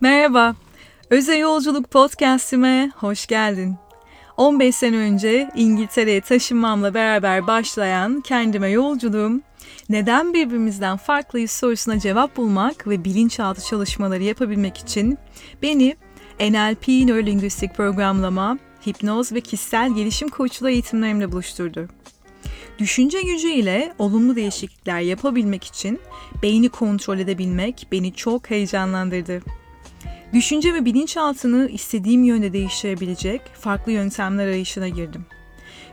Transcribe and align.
Merhaba, 0.00 0.54
Özel 1.10 1.38
Yolculuk 1.38 1.90
Podcast'ime 1.90 2.92
hoş 2.96 3.26
geldin. 3.26 3.76
15 4.36 4.74
sene 4.74 4.96
önce 4.96 5.50
İngiltere'ye 5.54 6.20
taşınmamla 6.20 6.94
beraber 6.94 7.46
başlayan 7.46 8.20
kendime 8.20 8.68
yolculuğum, 8.68 9.40
neden 9.88 10.34
birbirimizden 10.34 10.96
farklıyız 10.96 11.50
sorusuna 11.50 11.98
cevap 11.98 12.36
bulmak 12.36 12.88
ve 12.88 13.04
bilinçaltı 13.04 13.62
çalışmaları 13.64 14.22
yapabilmek 14.22 14.76
için 14.76 15.18
beni 15.62 15.96
NLP, 16.40 16.88
nörolinguistik 16.88 17.74
programlama, 17.74 18.58
hipnoz 18.86 19.32
ve 19.32 19.40
kişisel 19.40 19.94
gelişim 19.94 20.28
koçluğu 20.28 20.68
eğitimlerimle 20.68 21.32
buluşturdu. 21.32 21.88
Düşünce 22.78 23.22
gücü 23.22 23.48
ile 23.48 23.92
olumlu 23.98 24.36
değişiklikler 24.36 25.00
yapabilmek 25.00 25.64
için 25.64 26.00
beyni 26.42 26.68
kontrol 26.68 27.18
edebilmek 27.18 27.86
beni 27.92 28.14
çok 28.14 28.50
heyecanlandırdı. 28.50 29.42
Düşünce 30.32 30.74
ve 30.74 30.84
bilinçaltını 30.84 31.68
istediğim 31.68 32.24
yönde 32.24 32.52
değiştirebilecek 32.52 33.40
farklı 33.54 33.92
yöntemler 33.92 34.46
arayışına 34.46 34.88
girdim. 34.88 35.26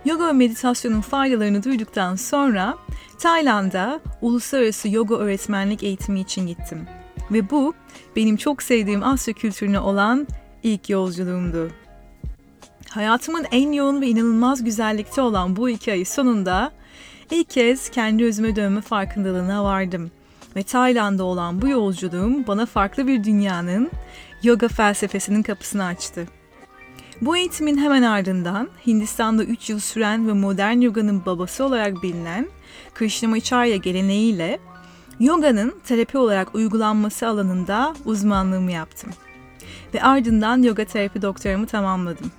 Yoga 0.06 0.28
ve 0.28 0.32
meditasyonun 0.32 1.02
faydalarını 1.02 1.64
duyduktan 1.64 2.16
sonra 2.16 2.78
Tayland'a 3.20 4.00
uluslararası 4.22 4.90
yoga 4.90 5.16
öğretmenlik 5.16 5.84
eğitimi 5.84 6.20
için 6.20 6.48
gittim. 6.48 6.88
Ve 7.32 7.50
bu 7.50 7.74
benim 8.16 8.38
çok 8.38 8.64
sevdiğim 8.64 9.04
Asya 9.04 9.34
kültürüne 9.34 9.80
olan 9.80 10.28
ilk 10.64 10.90
yolculuğumdu. 10.90 11.72
Hayatımın 12.90 13.46
en 13.52 13.72
yoğun 13.72 14.02
ve 14.02 14.08
inanılmaz 14.08 14.64
güzellikte 14.64 15.22
olan 15.22 15.56
bu 15.56 15.70
iki 15.70 15.92
ay 15.92 16.06
sonunda 16.06 16.72
ilk 17.32 17.50
kez 17.50 17.90
kendi 17.90 18.26
özüme 18.26 18.56
dönme 18.56 18.82
farkındalığına 18.82 19.64
vardım. 19.64 20.12
Ve 20.56 20.64
Tayland'da 20.64 21.24
olan 21.24 21.62
bu 21.62 21.68
yolculuğum 21.68 22.48
bana 22.48 22.66
farklı 22.66 23.08
bir 23.08 23.24
dünyanın 23.24 23.92
yoga 24.44 24.68
felsefesinin 24.68 25.44
kapısını 25.44 25.86
açtı. 25.86 26.28
Bu 27.22 27.38
eğitimin 27.38 27.78
hemen 27.78 28.04
ardından 28.04 28.70
Hindistan'da 28.88 29.44
3 29.44 29.70
yıl 29.70 29.80
süren 29.80 30.28
ve 30.28 30.34
modern 30.34 30.82
yoganın 30.82 31.26
babası 31.26 31.64
olarak 31.64 32.04
bilinen 32.04 32.48
Krishnamacharya 32.94 33.76
geleneğiyle 33.76 34.60
yoganın 35.20 35.76
terapi 35.86 36.18
olarak 36.18 36.56
uygulanması 36.56 37.28
alanında 37.28 37.96
uzmanlığımı 38.06 38.72
yaptım. 38.72 39.10
Ve 39.94 40.04
ardından 40.04 40.64
yoga 40.64 40.86
terapi 40.86 41.22
doktoramı 41.22 41.68
tamamladım. 41.68 42.32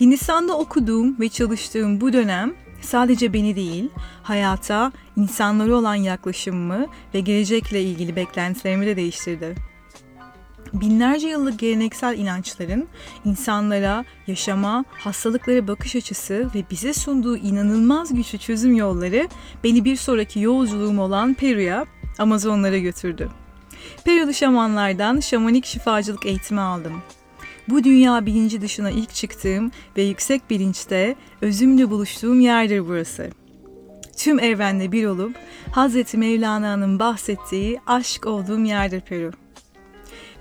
Hindistan'da 0.00 0.58
okuduğum 0.58 1.20
ve 1.20 1.28
çalıştığım 1.28 2.00
bu 2.00 2.12
dönem 2.12 2.54
sadece 2.80 3.32
beni 3.32 3.56
değil, 3.56 3.90
hayata, 4.22 4.92
insanlara 5.16 5.74
olan 5.74 5.94
yaklaşımımı 5.94 6.86
ve 7.14 7.20
gelecekle 7.20 7.82
ilgili 7.82 8.16
beklentilerimi 8.16 8.86
de 8.86 8.96
değiştirdi. 8.96 9.54
Binlerce 10.72 11.28
yıllık 11.28 11.58
geleneksel 11.58 12.18
inançların 12.18 12.88
insanlara, 13.24 14.04
yaşama, 14.26 14.84
hastalıklara 14.90 15.68
bakış 15.68 15.96
açısı 15.96 16.50
ve 16.54 16.64
bize 16.70 16.94
sunduğu 16.94 17.36
inanılmaz 17.36 18.14
güçlü 18.14 18.38
çözüm 18.38 18.74
yolları 18.74 19.28
beni 19.64 19.84
bir 19.84 19.96
sonraki 19.96 20.40
yolculuğum 20.40 20.98
olan 20.98 21.34
Peru'ya, 21.34 21.86
Amazonlara 22.18 22.78
götürdü. 22.78 23.28
Peru'lu 24.04 24.34
şamanlardan 24.34 25.20
şamanik 25.20 25.66
şifacılık 25.66 26.26
eğitimi 26.26 26.60
aldım. 26.60 27.02
Bu 27.68 27.84
dünya 27.84 28.26
bilinci 28.26 28.60
dışına 28.60 28.90
ilk 28.90 29.14
çıktığım 29.14 29.70
ve 29.96 30.02
yüksek 30.02 30.50
bilinçte 30.50 31.16
özümle 31.40 31.90
buluştuğum 31.90 32.40
yerdir 32.40 32.88
burası. 32.88 33.30
Tüm 34.16 34.40
evrenle 34.40 34.92
bir 34.92 35.06
olup 35.06 35.36
Hazreti 35.72 36.18
Mevlana'nın 36.18 36.98
bahsettiği 36.98 37.80
aşk 37.86 38.26
olduğum 38.26 38.60
yerdir 38.60 39.00
Peru. 39.00 39.30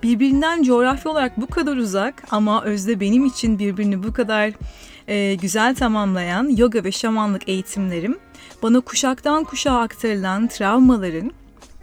Birbirinden 0.04 0.64
coğrafya 0.64 1.12
olarak 1.12 1.42
bu 1.42 1.48
kadar 1.48 1.78
uzak 1.78 2.24
ama 2.32 2.64
özde 2.64 3.00
benim 3.00 3.26
için 3.26 3.60
birbirini 3.60 4.04
bu 4.04 4.14
kadar 4.14 4.52
e, 5.08 5.36
güzel 5.36 5.76
tamamlayan 5.76 6.50
yoga 6.58 6.84
ve 6.84 6.92
şamanlık 6.92 7.50
eğitimlerim 7.50 8.18
bana 8.64 8.80
kuşaktan 8.80 9.44
kuşağa 9.44 9.80
aktarılan 9.80 10.48
travmaların 10.48 11.32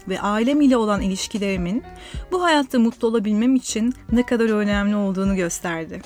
ve 0.07 0.21
ailem 0.21 0.61
ile 0.61 0.77
olan 0.77 1.01
ilişkilerimin 1.01 1.83
bu 2.31 2.43
hayatta 2.43 2.79
mutlu 2.79 3.07
olabilmem 3.07 3.55
için 3.55 3.93
ne 4.11 4.25
kadar 4.25 4.49
önemli 4.49 4.95
olduğunu 4.95 5.35
gösterdi. 5.35 6.01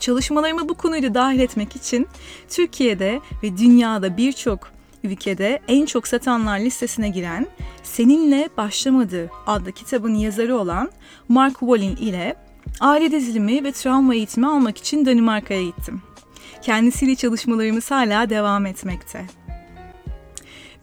Çalışmalarımı 0.00 0.68
bu 0.68 0.74
konuyla 0.74 1.14
dahil 1.14 1.40
etmek 1.40 1.76
için 1.76 2.08
Türkiye'de 2.48 3.20
ve 3.42 3.56
dünyada 3.56 4.16
birçok 4.16 4.72
ülkede 5.04 5.60
en 5.68 5.86
çok 5.86 6.08
satanlar 6.08 6.58
listesine 6.58 7.08
giren 7.08 7.46
Seninle 7.82 8.48
Başlamadı 8.56 9.30
adlı 9.46 9.72
kitabın 9.72 10.14
yazarı 10.14 10.56
olan 10.56 10.90
Mark 11.28 11.58
Wallin 11.60 11.96
ile 11.96 12.36
aile 12.80 13.10
dizilimi 13.10 13.64
ve 13.64 13.72
travma 13.72 14.14
eğitimi 14.14 14.46
almak 14.46 14.78
için 14.78 15.06
Danimarka'ya 15.06 15.62
gittim. 15.62 16.02
Kendisiyle 16.62 17.14
çalışmalarımız 17.14 17.90
hala 17.90 18.30
devam 18.30 18.66
etmekte. 18.66 19.26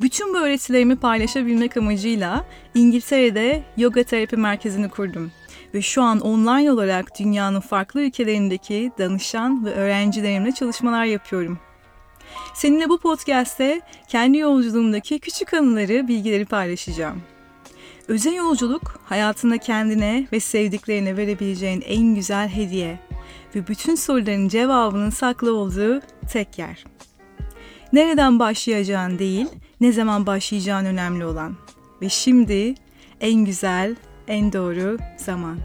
Bütün 0.01 0.33
bu 0.33 0.37
öğretilerimi 0.37 0.95
paylaşabilmek 0.95 1.77
amacıyla 1.77 2.45
İngiltere'de 2.75 3.63
yoga 3.77 4.03
terapi 4.03 4.37
merkezini 4.37 4.89
kurdum 4.89 5.31
ve 5.73 5.81
şu 5.81 6.01
an 6.01 6.19
online 6.19 6.71
olarak 6.71 7.19
dünyanın 7.19 7.59
farklı 7.59 8.01
ülkelerindeki 8.01 8.91
danışan 8.97 9.65
ve 9.65 9.73
öğrencilerimle 9.73 10.51
çalışmalar 10.51 11.05
yapıyorum. 11.05 11.59
Seninle 12.53 12.89
bu 12.89 12.99
podcast'te 12.99 13.81
kendi 14.07 14.37
yolculuğumdaki 14.37 15.19
küçük 15.19 15.53
anıları, 15.53 16.07
bilgileri 16.07 16.45
paylaşacağım. 16.45 17.21
Özel 18.07 18.33
yolculuk 18.33 19.01
hayatında 19.05 19.57
kendine 19.57 20.27
ve 20.31 20.39
sevdiklerine 20.39 21.17
verebileceğin 21.17 21.81
en 21.81 22.15
güzel 22.15 22.49
hediye 22.49 22.99
ve 23.55 23.67
bütün 23.67 23.95
soruların 23.95 24.47
cevabının 24.47 25.09
saklı 25.09 25.55
olduğu 25.55 26.01
tek 26.33 26.59
yer. 26.59 26.85
Nereden 27.93 28.39
başlayacağın 28.39 29.19
değil, 29.19 29.47
ne 29.81 29.91
zaman 29.91 30.25
başlayacağın 30.25 30.85
önemli 30.85 31.25
olan. 31.25 31.55
Ve 32.01 32.09
şimdi 32.09 32.75
en 33.21 33.45
güzel, 33.45 33.95
en 34.27 34.53
doğru 34.53 34.97
zaman. 35.17 35.57